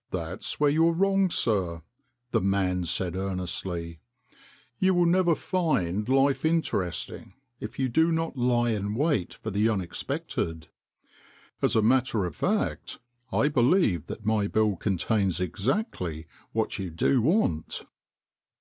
"That's 0.12 0.60
where 0.60 0.70
you 0.70 0.86
are 0.86 0.92
wrong, 0.92 1.28
sir," 1.28 1.82
the 2.30 2.40
man 2.40 2.84
said 2.84 3.16
earnestly." 3.16 3.98
You 4.78 4.94
will 4.94 5.06
never 5.06 5.34
find 5.34 6.08
life 6.08 6.44
interesting 6.44 7.32
if 7.58 7.80
you 7.80 7.88
do 7.88 8.12
not 8.12 8.36
lie 8.36 8.70
in 8.70 8.94
wait 8.94 9.34
for 9.34 9.50
the 9.50 9.68
unexpected. 9.68 10.68
As 11.60 11.74
a 11.74 11.82
matter 11.82 12.24
of 12.26 12.36
fact, 12.36 13.00
I 13.32 13.48
believe 13.48 14.06
that 14.06 14.24
my 14.24 14.46
bill 14.46 14.76
contains 14.76 15.40
exactly 15.40 16.28
what 16.52 16.78
you 16.78 16.88
do 16.88 17.20
want." 17.20 17.84